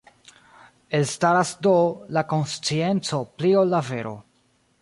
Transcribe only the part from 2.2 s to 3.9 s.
konscienco pli ol la